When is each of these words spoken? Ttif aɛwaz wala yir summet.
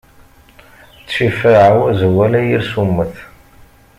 Ttif 1.03 1.39
aɛwaz 1.55 1.99
wala 2.15 2.39
yir 2.47 2.61
summet. 2.71 3.15